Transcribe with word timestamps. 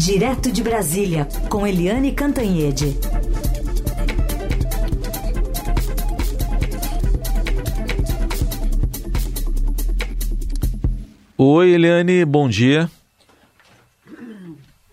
Direto 0.00 0.50
de 0.50 0.62
Brasília, 0.62 1.28
com 1.50 1.66
Eliane 1.66 2.12
Cantanhede. 2.12 2.96
Oi, 11.36 11.72
Eliane, 11.72 12.24
bom 12.24 12.48
dia. 12.48 12.90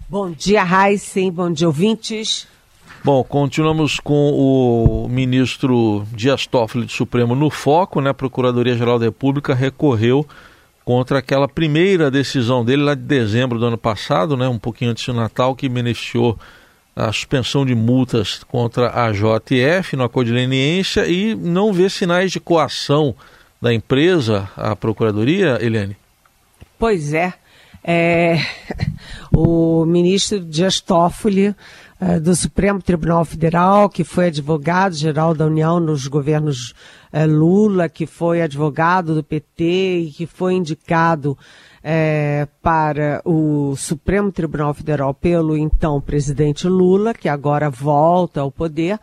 Bom 0.10 0.30
dia, 0.30 0.66
Heisen, 0.66 1.32
bom 1.32 1.54
dia, 1.54 1.68
ouvintes. 1.68 2.46
Bom, 3.02 3.24
continuamos 3.24 4.02
com 4.02 4.34
o 4.34 5.08
ministro 5.08 6.05
Dias 6.12 6.46
Toffoli 6.46 6.84
do 6.84 6.92
Supremo 6.92 7.34
no 7.34 7.50
foco, 7.50 8.02
né? 8.02 8.10
A 8.10 8.14
Procuradoria-Geral 8.14 9.00
da 9.00 9.05
República 9.05 9.54
recorreu 9.54 10.28
contra 10.88 11.20
aquela 11.20 11.50
primeira 11.50 12.10
decisão 12.10 12.64
dele 12.64 12.82
lá 12.82 12.96
de 12.96 13.02
dezembro 13.02 13.60
do 13.60 13.66
ano 13.66 13.78
passado, 13.78 14.38
né? 14.38 14.48
Um 14.48 14.58
pouquinho 14.58 14.92
antes 14.92 15.06
do 15.06 15.14
Natal, 15.14 15.54
que 15.54 15.68
beneficiou 15.68 16.39
a 16.96 17.11
suspensão 17.11 17.66
de 17.66 17.75
multas 17.75 18.42
contra 18.46 19.04
a 19.04 19.11
JF 19.11 19.97
no 19.97 20.06
acordo 20.06 20.28
de 20.28 20.34
leniência 20.34 21.06
e 21.06 21.36
não 21.36 21.74
vê 21.74 21.89
sinais 21.89 22.32
de 22.32 22.39
coação 22.39 23.14
da 23.61 23.74
empresa, 23.74 24.50
a 24.56 24.78
Procuradoria, 24.78 25.58
Eliane? 25.61 25.97
Pois 26.80 27.11
é. 27.14 27.33
é 27.83 28.39
o 29.36 29.83
ministro 29.83 30.39
Dias 30.39 30.80
Toffoli, 30.80 31.54
é, 32.00 32.17
do 32.17 32.33
Supremo 32.33 32.81
Tribunal 32.81 33.25
Federal, 33.25 33.89
que 33.89 34.06
foi 34.06 34.28
advogado-geral 34.28 35.33
da 35.33 35.47
União 35.47 35.81
nos 35.81 36.08
governos 36.08 36.73
Lula, 37.28 37.89
que 37.89 38.06
foi 38.06 38.42
advogado 38.42 39.16
do 39.16 39.23
PT 39.23 40.00
e 40.00 40.11
que 40.11 40.25
foi 40.25 40.53
indicado 40.53 41.38
é, 41.83 42.47
para 42.61 43.22
o 43.23 43.75
Supremo 43.78 44.31
Tribunal 44.31 44.73
Federal 44.73 45.14
pelo 45.14 45.56
então 45.56 46.02
presidente 46.02 46.67
Lula, 46.67 47.14
que 47.14 47.30
agora 47.30 47.69
volta 47.69 48.41
ao 48.41 48.52
poder, 48.52 49.00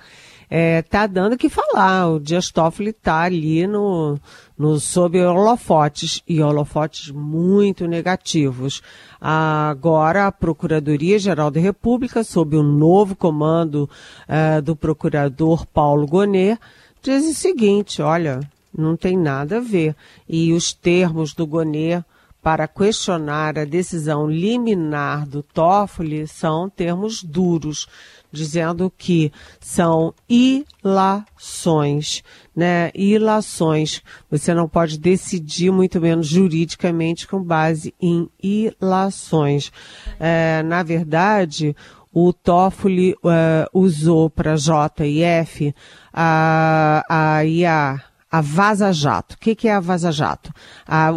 está 0.50 1.02
é, 1.02 1.08
dando 1.08 1.32
o 1.32 1.38
que 1.38 1.48
falar. 1.48 2.10
O 2.10 2.20
Dias 2.20 2.50
Toffoli 2.50 2.90
está 2.90 3.22
ali 3.22 3.66
no, 3.66 4.18
no, 4.56 4.78
sob 4.78 5.18
holofotes, 5.18 6.22
e 6.28 6.42
holofotes 6.42 7.10
muito 7.10 7.86
negativos. 7.86 8.82
Agora, 9.20 10.26
a 10.26 10.32
Procuradoria-Geral 10.32 11.50
da 11.50 11.60
República, 11.60 12.22
sob 12.22 12.56
o 12.56 12.62
novo 12.62 13.16
comando 13.16 13.88
uh, 14.28 14.60
do 14.60 14.76
procurador 14.76 15.66
Paulo 15.66 16.06
Gonet, 16.06 16.60
diz 17.04 17.26
o 17.26 17.34
seguinte, 17.34 18.00
olha, 18.00 18.40
não 18.76 18.96
tem 18.96 19.16
nada 19.16 19.58
a 19.58 19.60
ver. 19.60 19.94
E 20.26 20.52
os 20.54 20.72
termos 20.72 21.34
do 21.34 21.46
Gonet 21.46 22.02
para 22.42 22.66
questionar 22.66 23.58
a 23.58 23.64
decisão 23.64 24.26
liminar 24.28 25.26
do 25.26 25.42
Toffoli 25.42 26.26
são 26.26 26.68
termos 26.68 27.22
duros, 27.22 27.86
dizendo 28.30 28.92
que 28.98 29.32
são 29.60 30.12
ilações, 30.28 32.22
né? 32.54 32.90
Ilações. 32.94 34.02
Você 34.30 34.52
não 34.52 34.68
pode 34.68 34.98
decidir, 34.98 35.70
muito 35.70 36.00
menos 36.00 36.26
juridicamente, 36.26 37.26
com 37.26 37.42
base 37.42 37.94
em 38.00 38.28
ilações. 38.42 39.70
É, 40.18 40.62
na 40.64 40.82
verdade, 40.82 41.74
o 42.14 42.32
Toffoli 42.32 43.12
uh, 43.14 43.68
usou 43.72 44.30
para 44.30 44.54
JF 44.54 45.74
a, 46.12 47.02
a 47.08 47.44
IA 47.44 48.00
a 48.30 48.40
vaza-jato. 48.40 49.36
O 49.36 49.38
que, 49.38 49.54
que, 49.54 49.68
é 49.68 49.74
a 49.74 49.78
vaza-jato? 49.78 50.52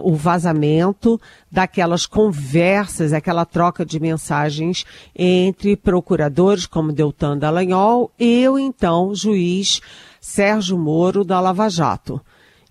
o 0.04 0.16
vazamento 0.16 1.20
daquelas 1.52 2.06
conversas, 2.06 3.12
aquela 3.12 3.44
troca 3.44 3.84
de 3.84 4.00
mensagens 4.00 4.86
entre 5.16 5.76
procuradores 5.76 6.68
como 6.68 6.94
Deltan 6.94 7.40
Dallagnol 7.40 8.12
e 8.20 8.48
o 8.48 8.60
então 8.60 9.16
juiz 9.16 9.82
Sérgio 10.22 10.78
Moro 10.78 11.24
da 11.24 11.40
Lava 11.40 11.68
Jato. 11.70 12.22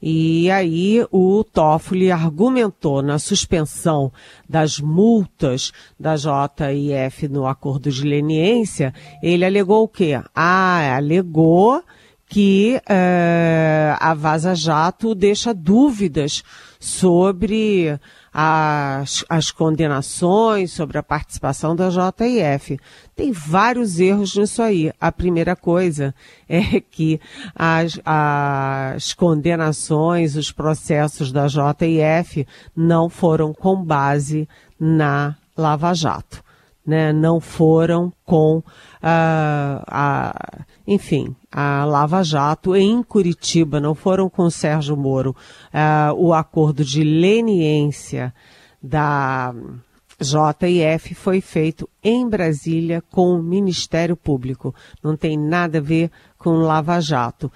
E 0.01 0.51
aí 0.51 1.07
o 1.11 1.43
Toffoli 1.43 2.11
argumentou 2.11 3.03
na 3.03 3.19
suspensão 3.19 4.13
das 4.49 4.79
multas 4.79 5.73
da 5.99 6.15
JIF 6.17 7.29
no 7.29 7.47
acordo 7.47 7.91
de 7.91 8.03
leniência, 8.03 8.93
ele 9.23 9.45
alegou 9.45 9.85
o 9.85 9.89
quê? 9.89 10.21
Ah, 10.35 10.97
alegou 10.97 11.83
que 12.29 12.81
uh, 12.83 13.97
a 14.01 14.15
Vaza 14.15 14.55
Jato 14.55 15.15
deixa 15.15 15.55
dúvidas 15.55 16.43
sobre 16.79 17.99
as, 18.39 19.25
as 19.31 19.51
condenações, 19.51 20.71
sobre 20.71 20.99
a 20.99 21.03
participação 21.03 21.75
da 21.75 21.89
JIF. 21.89 22.79
Tem 23.15 23.33
vários 23.33 23.99
erros 23.99 24.37
nisso 24.37 24.61
aí. 24.61 24.93
A 25.01 25.11
primeira 25.11 25.57
coisa 25.57 26.15
é 26.47 26.81
que 26.81 27.19
as, 27.55 27.99
as 28.05 29.15
condenações, 29.15 30.37
os 30.37 30.53
processos 30.53 31.33
da 31.33 31.47
JIF 31.49 32.47
não 32.77 33.09
foram 33.09 33.55
com 33.55 33.83
base 33.83 34.47
na 34.79 35.35
Lava 35.57 35.95
Jato. 35.95 36.45
Né, 36.87 37.13
não 37.13 37.41
foram 37.41 38.13
com 38.25 38.63
a, 39.09 40.65
enfim, 40.87 41.35
a 41.51 41.85
Lava 41.85 42.23
Jato 42.23 42.75
em 42.75 43.03
Curitiba, 43.03 43.81
não 43.81 43.95
foram 43.95 44.29
com 44.29 44.43
o 44.43 44.51
Sérgio 44.51 44.97
Moro. 44.97 45.35
Uh, 45.73 46.15
o 46.17 46.35
acordo 46.35 46.85
de 46.85 47.05
leniência 47.05 48.35
da 48.83 49.55
JIF 50.21 51.15
foi 51.15 51.41
feito 51.41 51.89
em 52.03 52.29
Brasília 52.29 53.03
com 53.11 53.35
o 53.35 53.43
Ministério 53.43 54.17
Público. 54.17 54.75
Não 55.03 55.17
tem 55.17 55.37
nada 55.39 55.79
a 55.79 55.83
ver 55.83 56.11
com 56.39 56.51
Lava 56.57 57.01
Jato. 57.01 57.53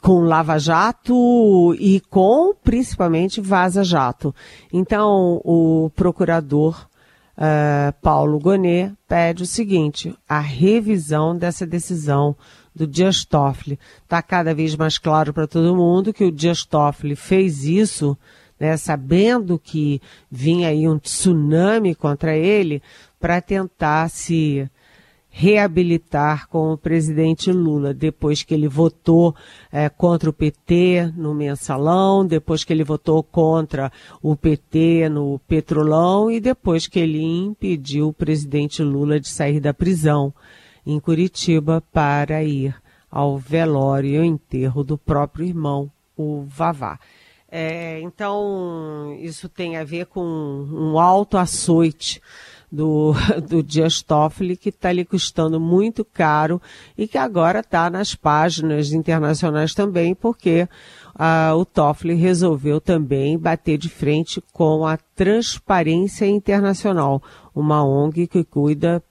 Com 0.00 0.20
Lava 0.20 0.58
Jato 0.58 1.74
e 1.78 2.00
com 2.10 2.54
principalmente 2.54 3.40
Vaza 3.40 3.84
Jato. 3.84 4.34
Então, 4.72 5.40
o 5.44 5.90
procurador 5.94 6.88
uh, 7.36 7.92
Paulo 8.00 8.38
Gonet 8.38 8.92
pede 9.08 9.42
o 9.42 9.46
seguinte: 9.46 10.14
a 10.28 10.40
revisão 10.40 11.36
dessa 11.36 11.66
decisão 11.66 12.36
do 12.74 12.86
Dias 12.86 13.24
Toffoli. 13.24 13.78
Está 14.02 14.20
cada 14.20 14.54
vez 14.54 14.74
mais 14.74 14.98
claro 14.98 15.32
para 15.32 15.46
todo 15.46 15.76
mundo 15.76 16.12
que 16.12 16.24
o 16.24 16.32
Dias 16.32 16.64
Toffoli 16.64 17.14
fez 17.14 17.64
isso, 17.64 18.18
né, 18.58 18.76
sabendo 18.76 19.58
que 19.58 20.00
vinha 20.30 20.68
aí 20.68 20.88
um 20.88 20.98
tsunami 20.98 21.94
contra 21.94 22.36
ele, 22.36 22.82
para 23.20 23.40
tentar 23.40 24.10
se 24.10 24.68
reabilitar 25.36 26.46
com 26.48 26.72
o 26.72 26.78
presidente 26.78 27.50
Lula, 27.50 27.92
depois 27.92 28.44
que 28.44 28.54
ele 28.54 28.68
votou 28.68 29.34
é, 29.72 29.88
contra 29.88 30.30
o 30.30 30.32
PT 30.32 31.12
no 31.16 31.34
mensalão, 31.34 32.24
depois 32.24 32.62
que 32.62 32.72
ele 32.72 32.84
votou 32.84 33.20
contra 33.20 33.90
o 34.22 34.36
PT 34.36 35.08
no 35.08 35.40
petrolão 35.40 36.30
e 36.30 36.38
depois 36.38 36.86
que 36.86 37.00
ele 37.00 37.20
impediu 37.20 38.08
o 38.08 38.12
presidente 38.12 38.80
Lula 38.80 39.18
de 39.18 39.28
sair 39.28 39.58
da 39.58 39.74
prisão 39.74 40.32
em 40.86 41.00
Curitiba 41.00 41.82
para 41.92 42.44
ir 42.44 42.72
ao 43.10 43.36
velório 43.36 44.10
e 44.10 44.16
ao 44.16 44.24
enterro 44.24 44.84
do 44.84 44.96
próprio 44.96 45.46
irmão, 45.46 45.90
o 46.16 46.44
Vavá. 46.46 46.96
É, 47.50 48.00
então, 48.02 49.16
isso 49.20 49.48
tem 49.48 49.76
a 49.76 49.84
ver 49.84 50.06
com 50.06 50.20
um 50.24 50.96
alto 50.96 51.36
açoite 51.36 52.20
do, 52.70 53.12
do 53.48 53.62
Dias 53.62 54.02
Toffoli, 54.02 54.56
que 54.56 54.68
está 54.68 54.92
lhe 54.92 55.04
custando 55.04 55.60
muito 55.60 56.04
caro 56.04 56.60
e 56.96 57.06
que 57.06 57.18
agora 57.18 57.60
está 57.60 57.88
nas 57.88 58.14
páginas 58.14 58.92
internacionais 58.92 59.74
também, 59.74 60.14
porque 60.14 60.68
uh, 61.14 61.54
o 61.56 61.64
Toffoli 61.64 62.14
resolveu 62.14 62.80
também 62.80 63.38
bater 63.38 63.78
de 63.78 63.88
frente 63.88 64.42
com 64.52 64.86
a 64.86 64.96
Transparência 64.96 66.26
Internacional, 66.26 67.22
uma 67.54 67.84
ONG 67.84 68.26
que 68.26 68.44
cuida 68.44 69.02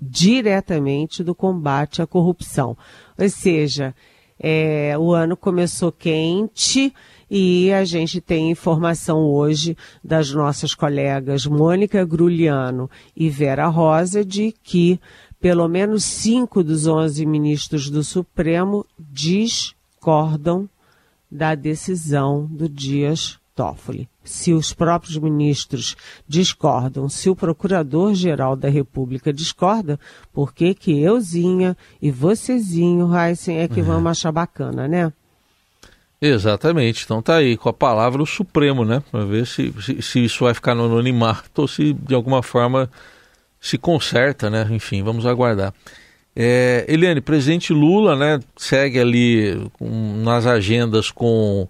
diretamente 0.00 1.24
do 1.24 1.34
combate 1.34 2.02
à 2.02 2.06
corrupção. 2.06 2.76
Ou 3.18 3.28
seja, 3.28 3.94
é, 4.38 4.94
o 4.98 5.12
ano 5.12 5.36
começou 5.36 5.90
quente 5.90 6.92
e 7.30 7.72
a 7.72 7.84
gente 7.84 8.20
tem 8.20 8.50
informação 8.50 9.24
hoje 9.24 9.76
das 10.02 10.30
nossas 10.30 10.74
colegas 10.74 11.46
Mônica 11.46 12.04
Gruliano 12.04 12.90
e 13.16 13.28
Vera 13.28 13.66
Rosa 13.66 14.24
de 14.24 14.54
que 14.62 15.00
pelo 15.40 15.68
menos 15.68 16.04
cinco 16.04 16.62
dos 16.62 16.86
onze 16.86 17.26
ministros 17.26 17.90
do 17.90 18.02
Supremo 18.02 18.86
discordam 18.98 20.68
da 21.30 21.54
decisão 21.54 22.46
do 22.46 22.68
Dias 22.68 23.38
Toffoli. 23.54 24.08
Se 24.22 24.52
os 24.52 24.72
próprios 24.72 25.16
ministros 25.18 25.96
discordam, 26.26 27.08
se 27.08 27.30
o 27.30 27.36
Procurador-Geral 27.36 28.56
da 28.56 28.68
República 28.68 29.32
discorda, 29.32 29.98
por 30.32 30.52
que 30.52 30.74
que 30.74 31.00
euzinha 31.00 31.76
e 32.00 32.10
vocêzinho, 32.10 33.08
Heisen, 33.16 33.58
é 33.58 33.68
que 33.68 33.80
uhum. 33.80 33.86
vamos 33.86 34.10
achar 34.10 34.32
bacana, 34.32 34.86
né? 34.86 35.12
Exatamente. 36.20 37.04
Então 37.04 37.20
tá 37.20 37.36
aí, 37.36 37.56
com 37.56 37.68
a 37.68 37.72
palavra 37.72 38.22
o 38.22 38.26
Supremo, 38.26 38.84
né? 38.84 39.02
Para 39.10 39.24
ver 39.24 39.46
se, 39.46 39.72
se, 39.80 40.02
se, 40.02 40.24
isso 40.24 40.44
vai 40.44 40.54
ficar 40.54 40.74
no 40.74 40.86
anonimato 40.86 41.62
ou 41.62 41.68
se 41.68 41.92
de 41.92 42.14
alguma 42.14 42.42
forma 42.42 42.90
se 43.60 43.76
conserta, 43.76 44.48
né? 44.48 44.66
Enfim, 44.70 45.02
vamos 45.02 45.26
aguardar. 45.26 45.74
É, 46.38 46.84
Eliane, 46.86 47.22
presidente 47.22 47.72
Lula 47.72 48.14
né, 48.14 48.40
segue 48.58 48.98
ali 48.98 49.70
com, 49.72 50.22
nas 50.22 50.44
agendas 50.44 51.10
com 51.10 51.66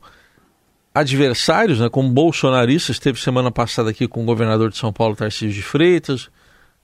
adversários, 0.92 1.78
né, 1.78 1.88
como 1.88 2.08
bolsonaristas, 2.08 2.96
esteve 2.96 3.20
semana 3.20 3.52
passada 3.52 3.90
aqui 3.90 4.08
com 4.08 4.22
o 4.22 4.26
governador 4.26 4.70
de 4.70 4.76
São 4.76 4.92
Paulo, 4.92 5.14
Tarcísio 5.14 5.52
de 5.52 5.62
Freitas, 5.62 6.28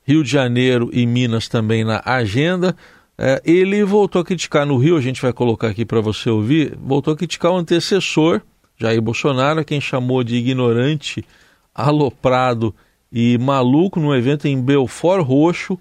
Rio 0.06 0.22
de 0.22 0.30
Janeiro 0.30 0.90
e 0.92 1.04
Minas 1.06 1.48
também 1.48 1.82
na 1.82 2.00
agenda. 2.04 2.76
É, 3.24 3.40
ele 3.44 3.84
voltou 3.84 4.20
a 4.20 4.24
criticar 4.24 4.66
no 4.66 4.76
Rio, 4.76 4.96
a 4.96 5.00
gente 5.00 5.22
vai 5.22 5.32
colocar 5.32 5.68
aqui 5.68 5.84
para 5.84 6.00
você 6.00 6.28
ouvir, 6.28 6.76
voltou 6.76 7.14
a 7.14 7.16
criticar 7.16 7.52
o 7.52 7.56
antecessor, 7.56 8.40
Jair 8.76 9.00
Bolsonaro, 9.00 9.64
quem 9.64 9.80
chamou 9.80 10.24
de 10.24 10.34
ignorante, 10.34 11.24
aloprado 11.72 12.74
e 13.12 13.38
maluco 13.38 14.00
no 14.00 14.12
evento 14.12 14.48
em 14.48 14.60
Belfort 14.60 15.24
Roxo, 15.24 15.78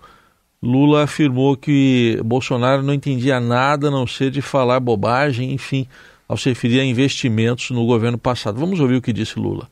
Lula 0.61 1.05
afirmou 1.05 1.57
que 1.57 2.21
Bolsonaro 2.23 2.83
não 2.83 2.93
entendia 2.93 3.39
nada 3.39 3.87
a 3.87 3.91
não 3.91 4.05
ser 4.05 4.29
de 4.29 4.39
falar 4.39 4.79
bobagem, 4.79 5.51
enfim, 5.51 5.87
ao 6.27 6.37
se 6.37 6.49
referir 6.49 6.79
a 6.79 6.85
investimentos 6.85 7.71
no 7.71 7.87
governo 7.87 8.19
passado. 8.19 8.59
Vamos 8.59 8.79
ouvir 8.79 8.97
o 8.97 9.01
que 9.01 9.11
disse 9.11 9.39
Lula. 9.39 9.67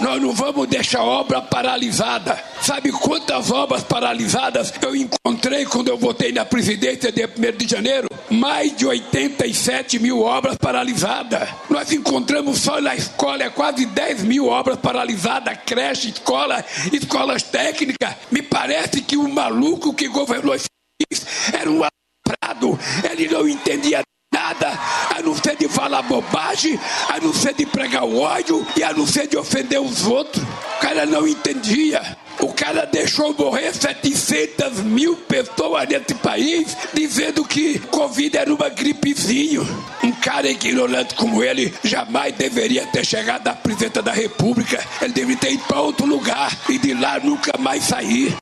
Nós 0.00 0.22
não 0.22 0.32
vamos 0.32 0.68
deixar 0.68 1.02
obra 1.02 1.42
paralisada. 1.42 2.42
Sabe 2.62 2.92
quantas 2.92 3.50
obras 3.50 3.82
paralisadas 3.82 4.72
eu 4.80 4.94
encontrei 4.94 5.64
quando 5.64 5.88
eu 5.88 5.98
votei 5.98 6.32
na 6.32 6.44
presidência 6.44 7.10
de 7.10 7.24
1 7.24 7.56
de 7.56 7.68
janeiro? 7.68 8.08
Mais 8.30 8.76
de 8.76 8.86
87 8.86 9.98
mil 9.98 10.20
obras 10.20 10.56
paralisadas. 10.56 11.48
Nós 11.68 11.90
encontramos 11.92 12.58
só 12.58 12.80
na 12.80 12.94
escola 12.94 13.42
é 13.42 13.50
quase 13.50 13.86
10 13.86 14.22
mil 14.22 14.46
obras 14.46 14.78
paralisadas, 14.78 15.58
creche, 15.66 16.10
escola, 16.10 16.64
escolas 16.92 17.42
técnicas. 17.42 18.14
Me 18.30 18.42
parece 18.42 19.00
que 19.00 19.16
o 19.16 19.28
maluco 19.28 19.92
que 19.94 20.08
governou 20.08 20.54
esse 20.54 20.68
país 21.00 21.26
era 21.52 21.70
um 21.70 21.82
prado. 22.24 22.78
Ele 23.10 23.28
não 23.28 23.48
entendia 23.48 24.02
nada, 24.48 24.78
a 25.16 25.22
não 25.22 25.34
ser 25.34 25.56
de 25.56 25.68
falar 25.68 26.02
bobagem, 26.02 26.78
a 27.08 27.20
não 27.20 27.32
ser 27.32 27.54
de 27.54 27.66
pregar 27.66 28.04
o 28.04 28.18
ódio 28.18 28.66
e 28.76 28.82
a 28.82 28.92
não 28.92 29.06
ser 29.06 29.26
de 29.26 29.36
ofender 29.36 29.80
os 29.80 30.06
outros. 30.06 30.42
O 30.42 30.80
cara 30.80 31.04
não 31.04 31.26
entendia. 31.26 32.00
O 32.40 32.52
cara 32.54 32.86
deixou 32.86 33.34
morrer 33.34 33.74
700 33.74 34.78
mil 34.84 35.16
pessoas 35.16 35.88
nesse 35.88 36.14
país, 36.14 36.76
dizendo 36.94 37.44
que 37.44 37.78
Covid 37.80 38.36
era 38.36 38.54
uma 38.54 38.68
gripezinho. 38.68 39.66
Um 40.04 40.12
cara 40.12 40.48
ignorante 40.48 41.14
como 41.14 41.42
ele 41.42 41.74
jamais 41.82 42.32
deveria 42.34 42.86
ter 42.86 43.04
chegado 43.04 43.48
à 43.48 43.54
presidência 43.54 44.02
da 44.02 44.12
República. 44.12 44.82
Ele 45.02 45.12
deveria 45.12 45.36
ter 45.36 45.52
ido 45.52 45.64
para 45.64 45.80
outro 45.80 46.06
lugar 46.06 46.56
e 46.68 46.78
de 46.78 46.94
lá 46.94 47.18
nunca 47.18 47.58
mais 47.58 47.84
sair. 47.84 48.36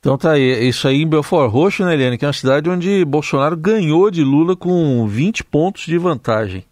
Então 0.00 0.16
tá 0.16 0.32
aí, 0.32 0.68
isso 0.68 0.86
aí 0.86 1.02
em 1.02 1.08
Belfort 1.08 1.50
Roxo, 1.50 1.84
né, 1.84 1.94
Eliane, 1.94 2.16
que 2.16 2.24
é 2.24 2.28
uma 2.28 2.32
cidade 2.32 2.70
onde 2.70 3.04
Bolsonaro 3.04 3.56
ganhou 3.56 4.10
de 4.10 4.22
Lula 4.22 4.54
com 4.54 5.06
20 5.06 5.44
pontos 5.44 5.86
de 5.86 5.98
vantagem. 5.98 6.64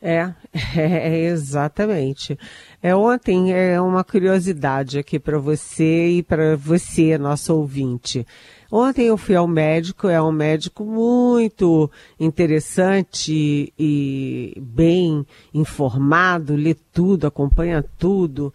É, 0.00 0.32
é 0.74 1.24
exatamente. 1.26 2.38
É, 2.82 2.96
ontem 2.96 3.52
é 3.52 3.78
uma 3.78 4.02
curiosidade 4.02 4.98
aqui 4.98 5.18
para 5.18 5.38
você 5.38 6.08
e 6.08 6.22
para 6.22 6.56
você, 6.56 7.18
nosso 7.18 7.54
ouvinte. 7.54 8.26
Ontem 8.72 9.08
eu 9.08 9.18
fui 9.18 9.34
ao 9.34 9.46
médico, 9.48 10.08
é 10.08 10.22
um 10.22 10.32
médico 10.32 10.84
muito 10.84 11.90
interessante 12.18 13.72
e 13.78 14.54
bem 14.56 15.26
informado, 15.52 16.54
lê 16.54 16.74
tudo, 16.74 17.26
acompanha 17.26 17.84
tudo 17.98 18.52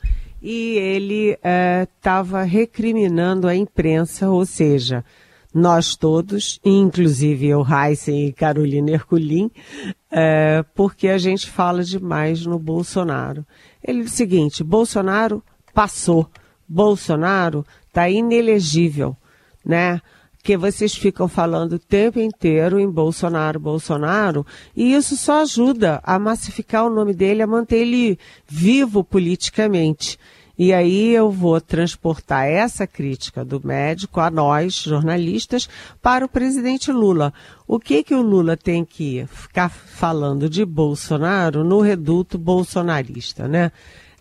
e 0.47 0.77
ele 0.77 1.35
estava 1.81 2.43
é, 2.43 2.45
recriminando 2.45 3.47
a 3.47 3.55
imprensa, 3.55 4.29
ou 4.29 4.45
seja, 4.45 5.03
nós 5.51 5.95
todos, 5.95 6.59
inclusive 6.63 7.47
eu, 7.47 7.65
Heisen 7.65 8.27
e 8.27 8.31
Carolina 8.31 8.91
Herculin, 8.91 9.49
é, 10.11 10.63
porque 10.75 11.07
a 11.07 11.17
gente 11.17 11.49
fala 11.49 11.83
demais 11.83 12.45
no 12.45 12.59
Bolsonaro. 12.59 13.43
Ele 13.83 14.03
disse 14.03 14.13
o 14.13 14.17
seguinte: 14.17 14.63
Bolsonaro 14.63 15.43
passou, 15.73 16.29
Bolsonaro 16.67 17.65
está 17.87 18.07
inelegível, 18.07 19.17
né? 19.65 19.99
que 20.43 20.55
vocês 20.55 20.93
ficam 20.93 21.27
falando 21.27 21.73
o 21.73 21.79
tempo 21.79 22.19
inteiro 22.19 22.79
em 22.79 22.87
Bolsonaro, 22.87 23.59
Bolsonaro, 23.59 24.45
e 24.75 24.93
isso 24.93 25.17
só 25.17 25.41
ajuda 25.41 25.99
a 26.03 26.19
massificar 26.19 26.85
o 26.85 26.89
nome 26.91 27.15
dele, 27.15 27.41
a 27.41 27.47
manter 27.47 27.77
ele 27.77 28.19
vivo 28.47 29.03
politicamente. 29.03 30.19
E 30.57 30.73
aí 30.73 31.13
eu 31.13 31.29
vou 31.29 31.59
transportar 31.59 32.47
essa 32.47 32.87
crítica 32.87 33.43
do 33.43 33.61
médico 33.65 34.19
a 34.19 34.29
nós, 34.29 34.75
jornalistas, 34.75 35.67
para 36.01 36.25
o 36.25 36.29
presidente 36.29 36.91
Lula. 36.91 37.33
O 37.67 37.79
que 37.79 38.03
que 38.03 38.15
o 38.15 38.21
Lula 38.21 38.55
tem 38.55 38.85
que 38.85 39.25
ficar 39.27 39.69
falando 39.69 40.49
de 40.49 40.63
Bolsonaro 40.63 41.63
no 41.63 41.81
reduto 41.81 42.37
bolsonarista, 42.37 43.47
né? 43.47 43.71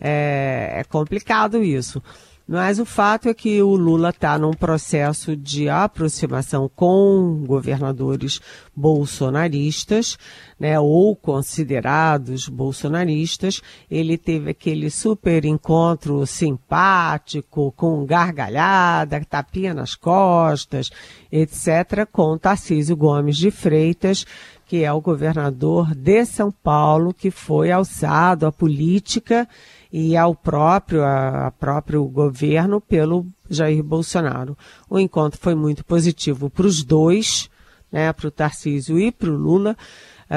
É, 0.00 0.80
é 0.80 0.84
complicado 0.84 1.62
isso. 1.62 2.02
Mas 2.46 2.78
o 2.78 2.84
fato 2.84 3.28
é 3.28 3.32
que 3.32 3.62
o 3.62 3.74
Lula 3.74 4.10
está 4.10 4.38
num 4.38 4.52
processo 4.52 5.34
de 5.34 5.68
aproximação 5.68 6.70
com 6.74 7.42
governadores 7.46 8.38
bolsonaristas, 8.76 10.18
né, 10.64 10.80
ou 10.80 11.14
considerados 11.14 12.48
bolsonaristas. 12.48 13.60
Ele 13.90 14.16
teve 14.16 14.52
aquele 14.52 14.88
super 14.88 15.44
encontro 15.44 16.26
simpático, 16.26 17.70
com 17.76 18.06
gargalhada, 18.06 19.22
tapinha 19.28 19.74
nas 19.74 19.94
costas, 19.94 20.90
etc., 21.30 22.08
com 22.10 22.38
Tarcísio 22.38 22.96
Gomes 22.96 23.36
de 23.36 23.50
Freitas, 23.50 24.24
que 24.64 24.82
é 24.82 24.90
o 24.90 25.02
governador 25.02 25.94
de 25.94 26.24
São 26.24 26.50
Paulo, 26.50 27.12
que 27.12 27.30
foi 27.30 27.70
alçado 27.70 28.46
à 28.46 28.50
política 28.50 29.46
e 29.92 30.16
ao 30.16 30.34
próprio, 30.34 31.04
a, 31.04 31.48
a 31.48 31.50
próprio 31.50 32.02
governo 32.06 32.80
pelo 32.80 33.26
Jair 33.50 33.84
Bolsonaro. 33.84 34.56
O 34.88 34.98
encontro 34.98 35.38
foi 35.38 35.54
muito 35.54 35.84
positivo 35.84 36.48
para 36.48 36.66
os 36.66 36.82
dois, 36.82 37.50
né, 37.92 38.10
para 38.14 38.28
o 38.28 38.30
Tarcísio 38.30 38.98
e 38.98 39.12
para 39.12 39.28
o 39.28 39.36
Lula. 39.36 39.76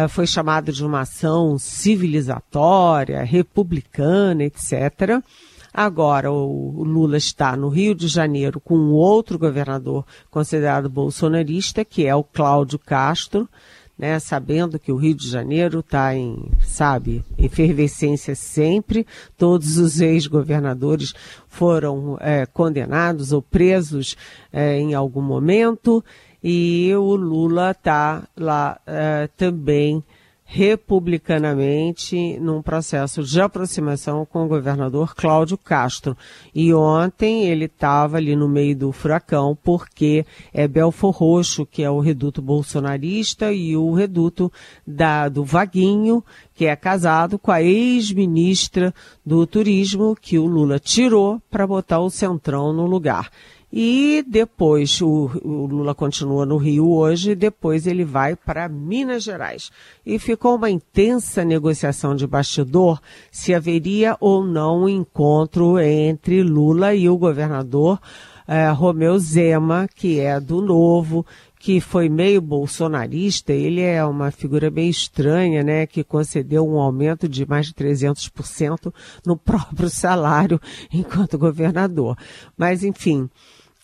Uh, 0.06 0.10
foi 0.10 0.28
chamado 0.28 0.72
de 0.72 0.86
uma 0.86 1.02
ação 1.02 1.58
civilizatória, 1.58 3.24
republicana, 3.24 4.44
etc. 4.44 5.24
Agora, 5.74 6.32
o, 6.32 6.80
o 6.80 6.84
Lula 6.84 7.18
está 7.18 7.56
no 7.56 7.70
Rio 7.70 7.96
de 7.96 8.08
Janeiro 8.08 8.60
com 8.60 8.78
um 8.78 8.92
outro 8.92 9.40
governador 9.40 10.06
considerado 10.30 10.90
bolsonarista, 10.90 11.86
que 11.86 12.06
é 12.06 12.16
o 12.16 12.24
Cláudio 12.24 12.80
Castro, 12.80 13.48
né, 13.98 14.20
sabendo 14.20 14.78
que 14.78 14.92
o 14.92 14.96
Rio 14.96 15.16
de 15.16 15.28
Janeiro 15.28 15.80
está 15.80 16.16
em, 16.16 16.52
sabe, 16.62 17.24
efervescência 17.38 18.36
sempre. 18.36 19.08
Todos 19.36 19.78
os 19.78 20.00
ex-governadores 20.00 21.14
foram 21.48 22.18
é, 22.22 22.46
condenados 22.46 23.32
ou 23.32 23.42
presos 23.42 24.16
é, 24.54 24.78
em 24.80 24.94
algum 24.94 25.22
momento 25.22 26.04
e 26.44 26.94
o 26.96 27.16
Lula 27.16 27.72
está 27.72 28.28
lá 28.36 28.80
é, 28.86 29.30
também 29.36 30.04
republicanamente 30.50 32.40
num 32.40 32.62
processo 32.62 33.22
de 33.22 33.42
aproximação 33.42 34.26
com 34.26 34.46
o 34.46 34.48
governador 34.48 35.14
Cláudio 35.14 35.58
Castro. 35.58 36.16
E 36.56 36.74
ontem 36.74 37.44
ele 37.50 37.66
estava 37.66 38.16
ali 38.16 38.34
no 38.34 38.48
meio 38.48 38.74
do 38.74 38.94
furacão 38.94 39.58
porque 39.62 40.26
é 40.54 40.66
Belfor 40.66 41.12
Roxo, 41.12 41.66
que 41.66 41.84
é 41.84 41.90
o 41.90 42.00
reduto 42.00 42.42
bolsonarista, 42.42 43.52
e 43.52 43.76
o 43.76 43.94
reduto 43.94 44.50
da, 44.86 45.28
do 45.28 45.44
Vaguinho, 45.44 46.24
que 46.56 46.66
é 46.66 46.78
casado 46.78 47.38
com 47.38 47.52
a 47.52 47.62
ex-ministra 47.62 48.94
do 49.26 49.46
Turismo, 49.46 50.16
que 50.16 50.40
o 50.40 50.46
Lula 50.46 50.80
tirou 50.80 51.42
para 51.52 51.68
botar 51.68 52.00
o 52.00 52.10
Centrão 52.10 52.72
no 52.72 52.86
lugar. 52.86 53.30
E 53.72 54.24
depois, 54.26 55.02
o, 55.02 55.30
o, 55.44 55.66
Lula 55.66 55.94
continua 55.94 56.46
no 56.46 56.56
Rio 56.56 56.90
hoje, 56.90 57.36
depois 57.36 57.86
ele 57.86 58.06
vai 58.06 58.36
para 58.36 58.70
Minas 58.70 59.24
Gerais. 59.24 59.72
E 60.06 60.18
ficou 60.18 60.56
uma 60.56 60.70
intensa 60.70 61.44
negociação 61.44 62.16
de 62.16 62.26
bastidor 62.26 63.02
se 63.30 63.54
haveria 63.54 64.16
ou 64.22 64.46
não 64.46 64.84
um 64.84 64.90
encontro 64.90 65.80
entre 65.80 66.42
Lula 66.44 66.96
e 66.96 67.10
o 67.10 67.18
governador 67.18 68.00
eh, 68.48 68.70
Romeu 68.70 69.20
Zema, 69.20 69.90
que 69.94 70.22
é 70.22 70.40
do 70.40 70.62
Novo, 70.62 71.26
que 71.60 71.82
foi 71.82 72.08
meio 72.08 72.40
bolsonarista, 72.40 73.52
ele 73.52 73.82
é 73.82 74.04
uma 74.06 74.32
figura 74.32 74.72
bem 74.72 74.90
estranha, 74.90 75.64
né, 75.64 75.86
que 75.86 76.04
concedeu 76.04 76.66
um 76.66 76.80
aumento 76.80 77.28
de 77.28 77.46
mais 77.46 77.68
de 77.68 77.74
300% 77.74 78.94
no 79.26 79.36
próprio 79.38 79.90
salário 79.90 80.62
enquanto 80.94 81.38
governador. 81.38 82.18
Mas, 82.56 82.84
enfim, 82.84 83.30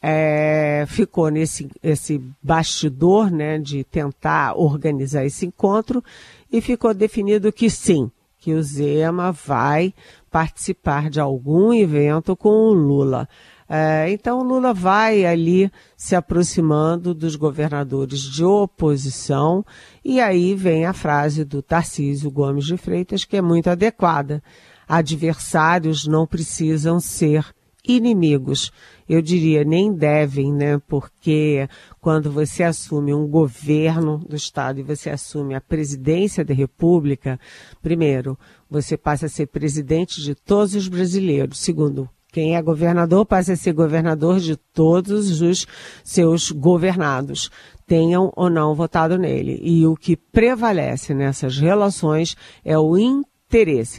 é, 0.05 0.83
ficou 0.85 1.29
nesse 1.29 1.69
esse 1.81 2.21
bastidor 2.41 3.31
né, 3.31 3.57
de 3.57 3.85
tentar 3.85 4.53
organizar 4.59 5.23
esse 5.23 5.45
encontro 5.45 6.03
e 6.51 6.59
ficou 6.59 6.93
definido 6.93 7.53
que 7.53 7.69
sim, 7.69 8.11
que 8.37 8.53
o 8.53 8.61
Zema 8.61 9.31
vai 9.31 9.93
participar 10.29 11.09
de 11.09 11.21
algum 11.21 11.73
evento 11.73 12.35
com 12.35 12.49
o 12.49 12.73
Lula. 12.73 13.29
É, 13.69 14.11
então, 14.11 14.43
Lula 14.43 14.73
vai 14.73 15.25
ali 15.25 15.71
se 15.95 16.17
aproximando 16.17 17.13
dos 17.13 17.37
governadores 17.37 18.19
de 18.19 18.43
oposição, 18.43 19.65
e 20.03 20.19
aí 20.19 20.53
vem 20.53 20.85
a 20.85 20.91
frase 20.91 21.45
do 21.45 21.61
Tarcísio 21.61 22.29
Gomes 22.29 22.65
de 22.65 22.75
Freitas, 22.75 23.23
que 23.23 23.37
é 23.37 23.41
muito 23.41 23.69
adequada. 23.69 24.43
Adversários 24.85 26.05
não 26.05 26.27
precisam 26.27 26.99
ser 26.99 27.45
inimigos. 27.85 28.71
Eu 29.07 29.21
diria 29.21 29.63
nem 29.63 29.93
devem, 29.93 30.51
né? 30.51 30.79
Porque 30.87 31.67
quando 31.99 32.31
você 32.31 32.63
assume 32.63 33.13
um 33.13 33.27
governo 33.27 34.19
do 34.27 34.35
Estado 34.35 34.79
e 34.79 34.83
você 34.83 35.09
assume 35.09 35.55
a 35.55 35.61
presidência 35.61 36.45
da 36.45 36.53
República, 36.53 37.39
primeiro, 37.81 38.37
você 38.69 38.97
passa 38.97 39.25
a 39.25 39.29
ser 39.29 39.47
presidente 39.47 40.21
de 40.21 40.33
todos 40.33 40.73
os 40.75 40.87
brasileiros. 40.87 41.59
Segundo, 41.59 42.09
quem 42.31 42.55
é 42.55 42.61
governador 42.61 43.25
passa 43.25 43.53
a 43.53 43.55
ser 43.55 43.73
governador 43.73 44.39
de 44.39 44.55
todos 44.55 45.41
os 45.41 45.67
seus 46.03 46.49
governados, 46.49 47.51
tenham 47.85 48.31
ou 48.35 48.49
não 48.49 48.73
votado 48.73 49.19
nele. 49.19 49.59
E 49.61 49.85
o 49.85 49.95
que 49.95 50.15
prevalece 50.15 51.13
nessas 51.13 51.59
relações 51.59 52.35
é 52.65 52.77
o 52.77 52.97
interesse 52.97 53.32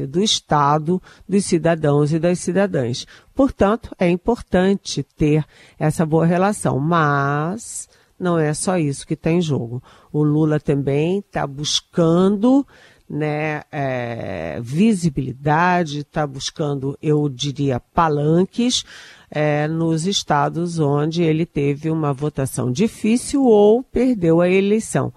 do 0.09 0.21
Estado, 0.21 1.01
dos 1.29 1.45
cidadãos 1.45 2.13
e 2.13 2.19
das 2.19 2.41
cidadãs. 2.41 3.07
Portanto, 3.33 3.95
é 3.99 4.11
importante 4.11 5.03
ter 5.03 5.45
essa 5.79 6.05
boa 6.05 6.27
relação, 6.27 6.81
mas 6.81 7.89
não 8.19 8.37
é 8.37 8.53
só 8.53 8.77
isso 8.77 9.07
que 9.07 9.15
está 9.15 9.31
em 9.31 9.41
jogo. 9.41 9.81
O 10.13 10.25
Lula 10.25 10.59
também 10.59 11.21
está 11.21 11.47
buscando 11.47 12.67
né, 13.09 13.63
é, 13.71 14.59
visibilidade, 14.61 16.01
está 16.01 16.27
buscando, 16.27 16.99
eu 17.01 17.29
diria, 17.29 17.79
palanques 17.79 18.85
é, 19.31 19.69
nos 19.69 20.05
estados 20.05 20.81
onde 20.81 21.23
ele 21.23 21.47
teve 21.47 21.91
uma 21.91 22.13
votação 22.13 22.73
difícil 22.73 23.45
ou 23.45 23.85
perdeu 23.85 24.41
a 24.41 24.49
eleição. 24.49 25.13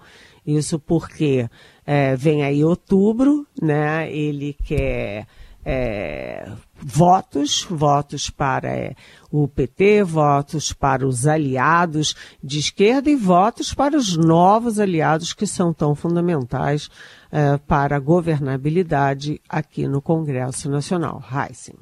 Isso 0.46 0.78
porque 0.78 1.48
é, 1.90 2.14
vem 2.14 2.44
aí 2.44 2.62
outubro, 2.62 3.46
né? 3.62 4.12
Ele 4.12 4.54
quer 4.62 5.26
é, 5.64 6.46
votos, 6.78 7.66
votos 7.70 8.28
para 8.28 8.68
é, 8.68 8.94
o 9.32 9.48
PT, 9.48 10.02
votos 10.02 10.70
para 10.70 11.06
os 11.06 11.26
aliados 11.26 12.14
de 12.44 12.58
esquerda 12.58 13.08
e 13.08 13.16
votos 13.16 13.72
para 13.72 13.96
os 13.96 14.18
novos 14.18 14.78
aliados 14.78 15.32
que 15.32 15.46
são 15.46 15.72
tão 15.72 15.94
fundamentais 15.94 16.90
é, 17.32 17.56
para 17.56 17.96
a 17.96 18.00
governabilidade 18.00 19.40
aqui 19.48 19.88
no 19.88 20.02
Congresso 20.02 20.68
Nacional. 20.68 21.24
Heissing. 21.32 21.78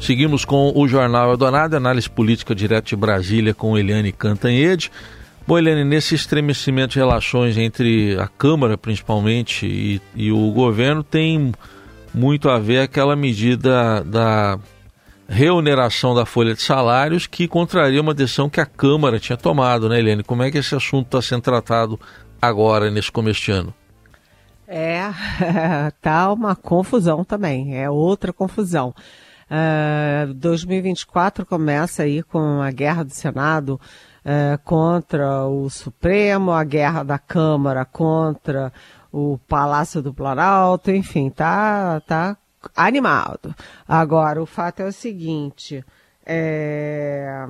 Seguimos 0.00 0.46
com 0.46 0.72
o 0.74 0.88
Jornal 0.88 1.32
Eldorado, 1.32 1.76
análise 1.76 2.08
política 2.08 2.54
direto 2.54 2.86
de 2.86 2.96
Brasília 2.96 3.52
com 3.52 3.76
Eliane 3.76 4.12
Cantanhede. 4.12 4.90
Bom, 5.46 5.56
Eliane, 5.56 5.84
nesse 5.84 6.16
estremecimento 6.16 6.94
de 6.94 6.98
relações 6.98 7.56
entre 7.56 8.18
a 8.18 8.26
Câmara, 8.26 8.76
principalmente, 8.76 9.64
e, 9.64 10.02
e 10.16 10.32
o 10.32 10.50
governo, 10.50 11.04
tem 11.04 11.52
muito 12.12 12.50
a 12.50 12.58
ver 12.58 12.80
aquela 12.80 13.14
medida 13.14 14.02
da 14.02 14.58
reoneração 15.28 16.16
da 16.16 16.26
folha 16.26 16.52
de 16.52 16.62
salários 16.62 17.28
que 17.28 17.46
contraria 17.46 18.00
uma 18.00 18.12
decisão 18.12 18.50
que 18.50 18.60
a 18.60 18.66
Câmara 18.66 19.20
tinha 19.20 19.36
tomado, 19.36 19.88
né, 19.88 20.00
Eliane? 20.00 20.24
Como 20.24 20.42
é 20.42 20.50
que 20.50 20.58
esse 20.58 20.74
assunto 20.74 21.06
está 21.06 21.22
sendo 21.22 21.42
tratado 21.42 22.00
agora, 22.42 22.90
nesse 22.90 23.12
começo 23.12 23.42
de 23.42 23.52
ano? 23.52 23.72
É, 24.66 25.12
tá 26.02 26.32
uma 26.32 26.56
confusão 26.56 27.22
também, 27.22 27.80
é 27.80 27.88
outra 27.88 28.32
confusão. 28.32 28.92
Uh, 29.48 30.34
2024 30.34 31.46
começa 31.46 32.02
aí 32.02 32.20
com 32.24 32.60
a 32.60 32.72
guerra 32.72 33.04
do 33.04 33.14
Senado 33.14 33.80
uh, 34.26 34.58
contra 34.64 35.46
o 35.46 35.70
Supremo, 35.70 36.50
a 36.50 36.64
guerra 36.64 37.04
da 37.04 37.18
Câmara 37.18 37.84
contra 37.84 38.72
o 39.12 39.38
Palácio 39.48 40.02
do 40.02 40.12
Planalto, 40.12 40.90
enfim, 40.90 41.30
tá, 41.30 42.00
tá 42.00 42.36
animado. 42.74 43.54
Agora, 43.88 44.42
o 44.42 44.46
fato 44.46 44.80
é 44.80 44.86
o 44.86 44.92
seguinte, 44.92 45.84
é, 46.26 47.46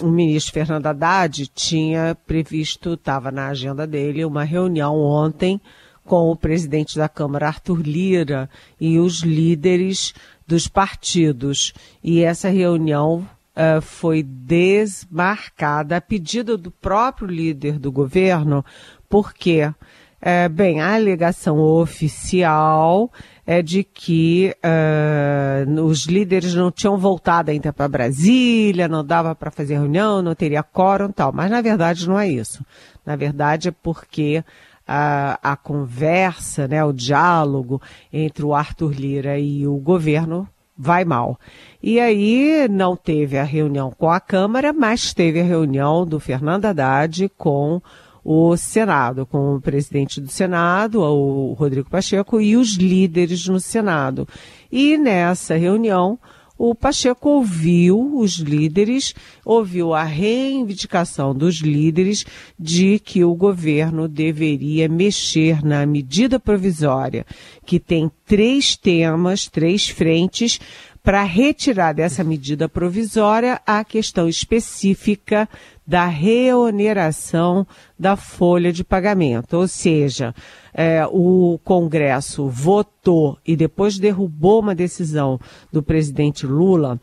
o 0.00 0.06
ministro 0.06 0.54
Fernando 0.54 0.86
Haddad 0.86 1.48
tinha 1.48 2.16
previsto, 2.26 2.94
estava 2.94 3.32
na 3.32 3.48
agenda 3.48 3.86
dele, 3.86 4.24
uma 4.24 4.44
reunião 4.44 4.96
ontem 4.96 5.60
com 6.04 6.30
o 6.30 6.36
presidente 6.36 6.96
da 6.96 7.08
Câmara, 7.08 7.48
Arthur 7.48 7.82
Lira, 7.82 8.48
e 8.80 8.98
os 8.98 9.20
líderes 9.20 10.14
dos 10.46 10.66
partidos. 10.68 11.72
E 12.02 12.22
essa 12.22 12.48
reunião 12.48 13.28
uh, 13.60 13.80
foi 13.80 14.22
desmarcada 14.22 15.96
a 15.96 16.00
pedido 16.00 16.56
do 16.56 16.70
próprio 16.70 17.28
líder 17.28 17.78
do 17.78 17.92
governo, 17.92 18.64
porque, 19.08 19.64
uh, 19.64 20.48
bem, 20.50 20.80
a 20.80 20.94
alegação 20.94 21.58
oficial 21.58 23.12
é 23.46 23.60
de 23.62 23.82
que 23.82 24.54
uh, 24.64 25.82
os 25.82 26.06
líderes 26.06 26.54
não 26.54 26.70
tinham 26.70 26.96
voltado 26.96 27.50
ainda 27.50 27.72
para 27.72 27.88
Brasília, 27.88 28.88
não 28.88 29.04
dava 29.04 29.34
para 29.34 29.50
fazer 29.50 29.74
reunião, 29.74 30.22
não 30.22 30.34
teria 30.34 30.62
quórum 30.62 31.10
tal. 31.10 31.32
Mas 31.32 31.50
na 31.50 31.60
verdade 31.60 32.08
não 32.08 32.18
é 32.18 32.28
isso. 32.28 32.64
Na 33.04 33.16
verdade 33.16 33.68
é 33.68 33.72
porque 33.72 34.44
a, 34.86 35.52
a 35.52 35.56
conversa, 35.56 36.68
né, 36.68 36.84
o 36.84 36.92
diálogo 36.92 37.82
entre 38.12 38.44
o 38.44 38.54
Arthur 38.54 38.92
Lira 38.92 39.38
e 39.38 39.66
o 39.66 39.76
governo 39.76 40.48
vai 40.80 41.04
mal. 41.04 41.38
E 41.82 42.00
aí 42.00 42.66
não 42.70 42.96
teve 42.96 43.36
a 43.36 43.44
reunião 43.44 43.92
com 43.96 44.10
a 44.10 44.18
Câmara, 44.18 44.72
mas 44.72 45.12
teve 45.12 45.40
a 45.40 45.44
reunião 45.44 46.06
do 46.06 46.18
Fernando 46.18 46.64
Haddad 46.64 47.30
com 47.36 47.82
o 48.24 48.56
Senado, 48.56 49.26
com 49.26 49.56
o 49.56 49.60
presidente 49.60 50.20
do 50.20 50.30
Senado, 50.30 51.02
o 51.02 51.52
Rodrigo 51.52 51.90
Pacheco, 51.90 52.40
e 52.40 52.56
os 52.56 52.76
líderes 52.76 53.46
no 53.46 53.60
Senado. 53.60 54.26
E 54.72 54.96
nessa 54.96 55.56
reunião, 55.56 56.18
o 56.62 56.74
Pacheco 56.74 57.30
ouviu 57.30 58.18
os 58.18 58.36
líderes, 58.36 59.14
ouviu 59.46 59.94
a 59.94 60.02
reivindicação 60.04 61.34
dos 61.34 61.62
líderes 61.62 62.26
de 62.58 62.98
que 62.98 63.24
o 63.24 63.34
governo 63.34 64.06
deveria 64.06 64.86
mexer 64.86 65.64
na 65.64 65.86
medida 65.86 66.38
provisória, 66.38 67.24
que 67.64 67.80
tem 67.80 68.10
três 68.26 68.76
temas, 68.76 69.48
três 69.48 69.88
frentes, 69.88 70.60
para 71.02 71.22
retirar 71.22 71.92
dessa 71.92 72.22
medida 72.22 72.68
provisória 72.68 73.60
a 73.66 73.82
questão 73.84 74.28
específica 74.28 75.48
da 75.86 76.06
reoneração 76.06 77.66
da 77.98 78.16
folha 78.16 78.72
de 78.72 78.84
pagamento. 78.84 79.56
Ou 79.56 79.66
seja, 79.66 80.34
é, 80.72 81.04
o 81.06 81.58
Congresso 81.64 82.48
votou 82.48 83.38
e 83.46 83.56
depois 83.56 83.98
derrubou 83.98 84.60
uma 84.60 84.74
decisão 84.74 85.40
do 85.72 85.82
presidente 85.82 86.46
Lula, 86.46 87.00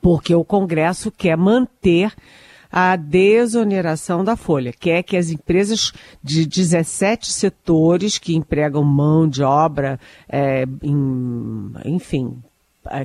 porque 0.00 0.34
o 0.34 0.44
Congresso 0.44 1.10
quer 1.10 1.36
manter 1.36 2.12
a 2.70 2.96
desoneração 2.96 4.24
da 4.24 4.34
folha, 4.34 4.72
quer 4.72 5.02
que 5.02 5.14
as 5.14 5.28
empresas 5.28 5.92
de 6.24 6.46
17 6.46 7.30
setores 7.30 8.16
que 8.16 8.34
empregam 8.34 8.82
mão 8.82 9.28
de 9.28 9.42
obra, 9.42 10.00
é, 10.26 10.64
em, 10.82 11.70
enfim, 11.84 12.42
é, 12.42 12.51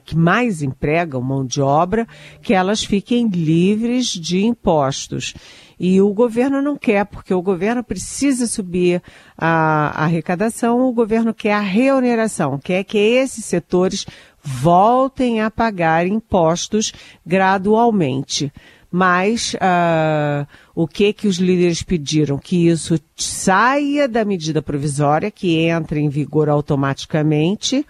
que 0.05 0.15
mais 0.15 0.61
empregam 0.61 1.21
mão 1.21 1.45
de 1.45 1.61
obra, 1.61 2.07
que 2.41 2.53
elas 2.53 2.83
fiquem 2.83 3.27
livres 3.27 4.07
de 4.07 4.45
impostos. 4.45 5.33
E 5.79 6.01
o 6.01 6.11
governo 6.11 6.61
não 6.61 6.75
quer, 6.75 7.05
porque 7.05 7.33
o 7.33 7.41
governo 7.41 7.83
precisa 7.83 8.47
subir 8.47 9.01
a, 9.37 10.03
arrecadação, 10.03 10.81
o 10.81 10.91
governo 10.91 11.33
quer 11.33 11.53
a 11.53 11.59
reoneração, 11.59 12.57
quer 12.57 12.83
que 12.83 12.97
esses 12.97 13.45
setores 13.45 14.05
voltem 14.43 15.41
a 15.41 15.51
pagar 15.51 16.07
impostos 16.07 16.93
gradualmente. 17.25 18.51
Mas 18.89 19.53
uh, 19.55 20.47
o 20.73 20.87
que 20.87 21.11
que 21.11 21.27
os 21.27 21.37
líderes 21.37 21.83
pediram? 21.83 22.39
Que 22.39 22.69
isso 22.69 22.97
saia 23.15 24.07
da 24.07 24.23
medida 24.23 24.61
provisória, 24.61 25.29
que 25.29 25.57
entre 25.57 25.99
em 25.99 26.09
vigor 26.09 26.47
automaticamente, 26.49 27.85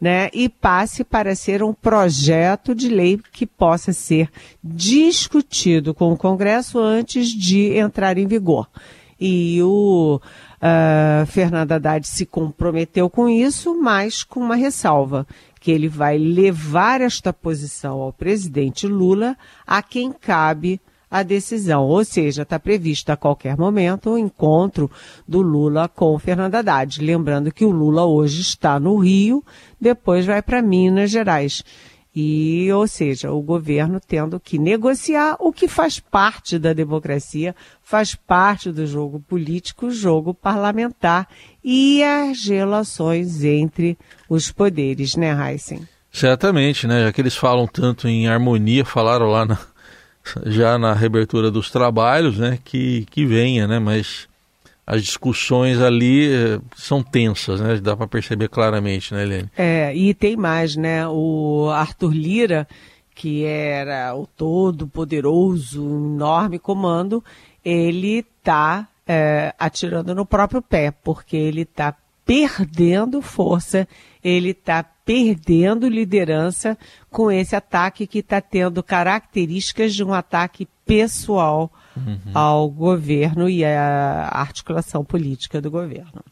né, 0.00 0.30
e 0.32 0.48
passe 0.48 1.04
para 1.04 1.34
ser 1.34 1.62
um 1.62 1.74
projeto 1.74 2.74
de 2.74 2.88
lei 2.88 3.20
que 3.32 3.46
possa 3.46 3.92
ser 3.92 4.30
discutido 4.64 5.92
com 5.92 6.12
o 6.12 6.16
Congresso 6.16 6.78
antes 6.78 7.28
de 7.28 7.76
entrar 7.76 8.16
em 8.16 8.26
vigor. 8.26 8.66
E 9.20 9.62
o 9.62 10.16
uh, 10.16 11.26
Fernando 11.26 11.72
Haddad 11.72 12.06
se 12.08 12.24
comprometeu 12.24 13.10
com 13.10 13.28
isso, 13.28 13.78
mas 13.78 14.24
com 14.24 14.40
uma 14.40 14.56
ressalva, 14.56 15.26
que 15.60 15.70
ele 15.70 15.88
vai 15.88 16.16
levar 16.16 17.02
esta 17.02 17.30
posição 17.30 18.00
ao 18.00 18.14
presidente 18.14 18.86
Lula, 18.86 19.36
a 19.66 19.82
quem 19.82 20.10
cabe 20.10 20.80
a 21.10 21.22
decisão. 21.22 21.82
Ou 21.84 22.04
seja, 22.04 22.42
está 22.42 22.58
previsto 22.58 23.10
a 23.10 23.16
qualquer 23.16 23.56
momento 23.56 24.10
o 24.10 24.18
encontro 24.18 24.90
do 25.26 25.42
Lula 25.42 25.88
com 25.88 26.18
Fernando 26.18 26.54
Haddad. 26.54 27.02
Lembrando 27.02 27.52
que 27.52 27.64
o 27.64 27.70
Lula 27.70 28.04
hoje 28.04 28.40
está 28.40 28.78
no 28.78 28.98
Rio, 28.98 29.44
depois 29.80 30.24
vai 30.24 30.40
para 30.40 30.62
Minas 30.62 31.10
Gerais. 31.10 31.64
E, 32.14 32.70
ou 32.72 32.88
seja, 32.88 33.30
o 33.30 33.40
governo 33.40 34.00
tendo 34.04 34.40
que 34.40 34.58
negociar 34.58 35.36
o 35.38 35.52
que 35.52 35.68
faz 35.68 36.00
parte 36.00 36.58
da 36.58 36.72
democracia, 36.72 37.54
faz 37.82 38.16
parte 38.16 38.72
do 38.72 38.84
jogo 38.84 39.20
político, 39.20 39.90
jogo 39.90 40.34
parlamentar 40.34 41.28
e 41.62 42.02
as 42.02 42.48
relações 42.48 43.44
entre 43.44 43.96
os 44.28 44.50
poderes, 44.50 45.14
né, 45.14 45.30
Heisen? 45.30 45.86
Certamente, 46.10 46.88
né? 46.88 47.04
Já 47.04 47.12
que 47.12 47.20
eles 47.20 47.36
falam 47.36 47.68
tanto 47.68 48.08
em 48.08 48.26
harmonia, 48.26 48.84
falaram 48.84 49.26
lá 49.26 49.44
na, 49.44 49.58
já 50.46 50.78
na 50.78 50.92
reabertura 50.92 51.50
dos 51.50 51.70
trabalhos, 51.70 52.38
né? 52.38 52.58
Que, 52.64 53.06
que 53.10 53.24
venha, 53.24 53.66
né? 53.66 53.78
Mas 53.78 54.28
as 54.86 55.02
discussões 55.02 55.80
ali 55.80 56.32
eh, 56.32 56.60
são 56.74 57.02
tensas, 57.02 57.60
né? 57.60 57.76
Dá 57.76 57.96
para 57.96 58.08
perceber 58.08 58.48
claramente, 58.48 59.14
né, 59.14 59.22
Helene? 59.22 59.50
É, 59.56 59.94
e 59.94 60.12
tem 60.14 60.36
mais, 60.36 60.76
né? 60.76 61.06
O 61.06 61.70
Arthur 61.70 62.12
Lira, 62.12 62.68
que 63.14 63.44
era 63.44 64.14
o 64.16 64.26
todo 64.26 64.88
poderoso, 64.88 65.80
enorme 65.80 66.58
comando, 66.58 67.22
ele 67.64 68.24
está 68.40 68.88
é, 69.06 69.54
atirando 69.58 70.14
no 70.14 70.26
próprio 70.26 70.62
pé, 70.62 70.90
porque 70.90 71.36
ele 71.36 71.62
está 71.62 71.94
perdendo 72.24 73.20
força, 73.20 73.86
ele 74.22 74.50
está 74.50 74.84
perdendo 75.10 75.88
liderança 75.88 76.78
com 77.10 77.32
esse 77.32 77.56
ataque 77.56 78.06
que 78.06 78.20
está 78.20 78.40
tendo 78.40 78.80
características 78.80 79.92
de 79.92 80.04
um 80.04 80.14
ataque 80.14 80.68
pessoal 80.86 81.68
uhum. 81.96 82.16
ao 82.32 82.70
governo 82.70 83.48
e 83.48 83.64
à 83.64 84.28
articulação 84.32 85.04
política 85.04 85.60
do 85.60 85.68
governo. 85.68 86.22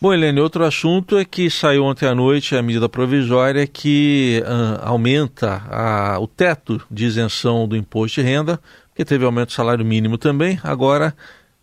Bom, 0.00 0.14
Helene, 0.14 0.40
outro 0.40 0.64
assunto 0.64 1.18
é 1.18 1.24
que 1.24 1.50
saiu 1.50 1.82
ontem 1.82 2.06
à 2.06 2.14
noite 2.14 2.54
a 2.54 2.62
medida 2.62 2.88
provisória 2.88 3.66
que 3.66 4.40
uh, 4.44 4.86
aumenta 4.86 5.64
a, 5.68 6.16
o 6.20 6.28
teto 6.28 6.80
de 6.88 7.06
isenção 7.06 7.66
do 7.66 7.76
imposto 7.76 8.20
de 8.20 8.26
renda, 8.28 8.60
que 8.94 9.04
teve 9.04 9.24
aumento 9.24 9.48
do 9.48 9.54
salário 9.54 9.84
mínimo 9.84 10.16
também. 10.16 10.60
Agora, 10.62 11.12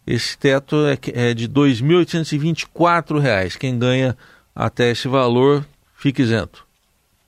esse 0.05 0.37
teto 0.37 0.85
é, 0.85 0.97
é 1.13 1.33
de 1.33 1.45
R$ 1.45 1.53
2.824. 1.53 3.57
Quem 3.57 3.79
ganha 3.79 4.17
até 4.53 4.91
esse 4.91 5.07
valor 5.07 5.65
fica 6.01 6.21
isento. 6.23 6.67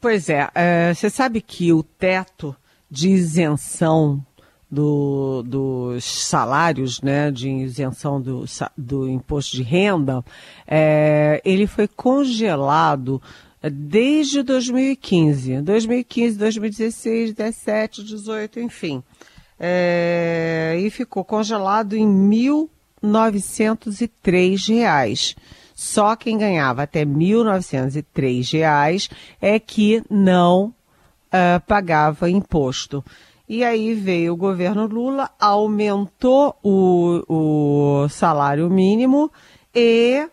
Pois 0.02 0.28
é, 0.30 0.50
é, 0.56 0.94
você 0.94 1.10
sabe 1.10 1.40
que 1.40 1.72
o 1.72 1.84
teto 1.84 2.54
de 2.90 3.10
isenção 3.10 4.26
do, 4.70 5.44
dos 5.44 6.04
salários, 6.04 7.00
né, 7.00 7.30
de 7.30 7.50
isenção 7.50 8.20
do, 8.20 8.44
do 8.76 9.08
imposto 9.08 9.56
de 9.56 9.62
renda, 9.62 10.26
é, 10.68 11.40
ele 11.46 11.68
foi 11.68 11.88
congelado 11.88 13.22
desde 13.62 14.42
2015, 14.42 15.62
2015, 15.62 16.38
2016, 16.38 17.34
17, 17.34 18.04
18, 18.04 18.60
enfim, 18.60 19.04
é, 19.60 20.76
e 20.80 20.90
ficou 20.90 21.24
congelado 21.24 21.96
em 21.96 22.08
1.903 23.04 24.68
reais. 24.68 25.36
Só 25.74 26.16
quem 26.16 26.38
ganhava 26.38 26.84
até 26.84 27.00
R$ 27.00 27.08
1.903 27.08 29.10
é 29.42 29.60
que 29.60 30.02
não 30.10 30.74
uh, 31.34 31.60
pagava 31.68 32.30
imposto. 32.30 33.04
E 33.48 33.64
aí 33.64 33.94
veio 33.94 34.34
o 34.34 34.38
governo 34.38 34.88
Lula, 34.88 35.30
aumentou 35.40 36.56
o, 36.64 37.24
o 37.28 38.10
salário 38.10 38.70
mínimo 38.70 39.32
e 39.76 40.28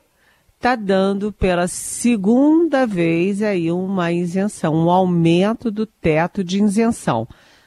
está 0.56 0.76
dando 0.76 1.32
pela 1.32 1.66
segunda 1.66 2.87
vez 2.87 3.42
aí 3.42 3.73
uma 3.73 4.12
isenção, 4.12 4.75
um 4.75 4.90
aumento 4.90 5.70
do 5.70 5.87
teto 5.87 6.44
de 6.44 6.62
isenção. 6.62 7.26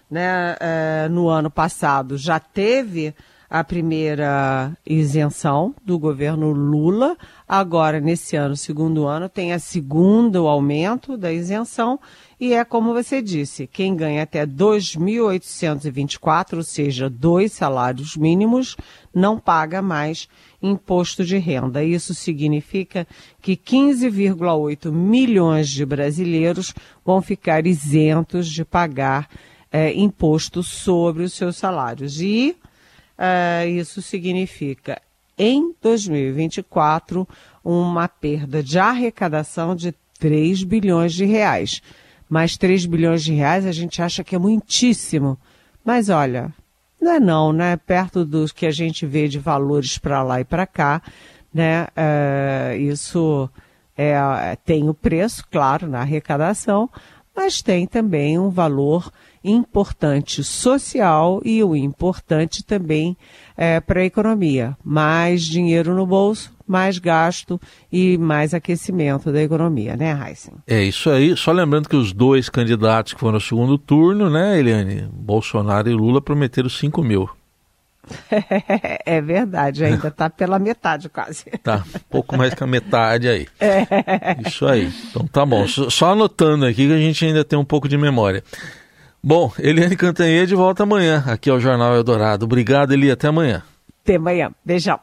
Né? 0.09 0.55
É, 0.59 1.07
no 1.09 1.27
ano 1.27 1.49
passado 1.49 2.17
já 2.17 2.39
teve 2.39 3.15
a 3.53 3.63
primeira 3.63 4.75
isenção 4.83 5.73
do 5.85 5.97
governo 5.99 6.49
Lula, 6.49 7.15
agora 7.47 7.99
nesse 7.99 8.35
ano, 8.35 8.57
segundo 8.57 9.05
ano, 9.05 9.29
tem 9.29 9.53
a 9.53 9.59
segunda 9.59 10.39
aumento 10.39 11.15
da 11.15 11.31
isenção 11.31 11.99
e 12.39 12.55
é 12.55 12.65
como 12.65 12.95
você 12.95 13.21
disse, 13.21 13.67
quem 13.67 13.95
ganha 13.95 14.23
até 14.23 14.43
2.824, 14.43 16.57
ou 16.57 16.63
seja, 16.63 17.07
dois 17.07 17.51
salários 17.51 18.17
mínimos, 18.17 18.75
não 19.13 19.37
paga 19.37 19.83
mais 19.83 20.27
imposto 20.59 21.23
de 21.23 21.37
renda. 21.37 21.83
Isso 21.83 22.15
significa 22.15 23.05
que 23.39 23.55
15,8 23.55 24.91
milhões 24.91 25.69
de 25.69 25.85
brasileiros 25.85 26.73
vão 27.05 27.21
ficar 27.21 27.67
isentos 27.67 28.49
de 28.49 28.65
pagar 28.65 29.29
é, 29.71 29.93
imposto 29.93 30.63
sobre 30.63 31.21
os 31.21 31.33
seus 31.33 31.55
salários. 31.55 32.19
E 32.19 32.57
é, 33.17 33.67
isso 33.67 34.01
significa, 34.01 35.01
em 35.37 35.73
2024, 35.81 37.27
uma 37.63 38.07
perda 38.07 38.61
de 38.61 38.79
arrecadação 38.79 39.75
de 39.75 39.93
3 40.19 40.63
bilhões 40.63 41.13
de 41.13 41.25
reais 41.25 41.81
mais 42.33 42.57
3 42.57 42.87
bilhões 42.87 43.23
de 43.23 43.31
reais, 43.31 43.63
a 43.63 43.71
gente 43.71 44.01
acha 44.01 44.23
que 44.23 44.35
é 44.35 44.39
muitíssimo. 44.39 45.37
Mas 45.85 46.09
olha, 46.09 46.51
não 46.99 47.11
é 47.11 47.19
não, 47.19 47.53
né? 47.53 47.77
Perto 47.77 48.25
dos 48.25 48.51
que 48.51 48.65
a 48.65 48.71
gente 48.71 49.05
vê 49.05 49.27
de 49.27 49.37
valores 49.37 49.99
para 49.99 50.23
lá 50.23 50.41
e 50.41 50.43
para 50.43 50.65
cá, 50.65 50.99
né? 51.53 51.87
É, 51.95 52.75
isso 52.79 53.47
é, 53.95 54.57
tem 54.65 54.89
o 54.89 54.95
preço, 54.95 55.43
claro, 55.51 55.87
na 55.87 55.99
arrecadação, 55.99 56.89
mas 57.35 57.61
tem 57.61 57.85
também 57.85 58.39
um 58.39 58.49
valor 58.49 59.11
importante 59.43 60.43
social 60.43 61.41
e 61.43 61.63
o 61.63 61.75
importante 61.75 62.63
também 62.63 63.17
é, 63.57 63.79
para 63.79 64.01
a 64.01 64.05
economia. 64.05 64.77
Mais 64.83 65.43
dinheiro 65.43 65.93
no 65.93 66.05
bolso, 66.05 66.53
mais 66.67 66.97
gasto 66.97 67.59
e 67.91 68.17
mais 68.17 68.53
aquecimento 68.53 69.31
da 69.31 69.41
economia, 69.41 69.95
né, 69.95 70.11
Heisen? 70.11 70.53
É 70.67 70.81
isso 70.81 71.09
aí. 71.09 71.35
Só 71.35 71.51
lembrando 71.51 71.89
que 71.89 71.95
os 71.95 72.13
dois 72.13 72.49
candidatos 72.49 73.13
que 73.13 73.19
foram 73.19 73.35
ao 73.35 73.41
segundo 73.41 73.77
turno, 73.77 74.29
né, 74.29 74.59
Eliane? 74.59 75.07
Bolsonaro 75.11 75.89
e 75.89 75.93
Lula 75.93 76.21
prometeram 76.21 76.69
5 76.69 77.03
mil. 77.03 77.29
É 79.05 79.21
verdade, 79.21 79.83
ainda 79.83 80.07
está 80.07 80.29
pela 80.29 80.59
metade 80.59 81.09
quase. 81.09 81.45
Tá, 81.63 81.83
pouco 82.09 82.35
mais 82.37 82.53
que 82.53 82.63
a 82.63 82.67
metade 82.67 83.29
aí. 83.29 83.47
É. 83.59 83.85
Isso 84.45 84.65
aí. 84.65 84.91
Então 85.09 85.25
tá 85.27 85.45
bom. 85.45 85.65
Só 85.67 86.11
anotando 86.11 86.65
aqui 86.65 86.87
que 86.87 86.93
a 86.93 86.97
gente 86.97 87.25
ainda 87.25 87.45
tem 87.45 87.57
um 87.57 87.63
pouco 87.63 87.87
de 87.87 87.97
memória. 87.97 88.43
Bom, 89.25 89.53
Eliane 89.57 89.95
Cantanhede 89.95 90.53
volta 90.53 90.83
amanhã 90.83 91.23
aqui 91.25 91.49
ao 91.49 91.57
Jornal 91.57 91.95
Eldorado. 91.95 92.43
Obrigado, 92.43 92.91
Eli. 92.91 93.09
Até 93.09 93.29
amanhã. 93.29 93.63
Até 94.03 94.15
amanhã. 94.15 94.51
Beijão. 94.65 94.99